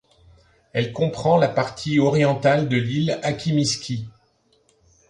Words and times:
Elle 0.73 0.93
comprend 0.93 1.37
la 1.37 1.47
partie 1.47 1.99
orientale 1.99 2.67
de 2.67 2.75
l'île 2.75 3.19
Akimiski. 3.21 4.07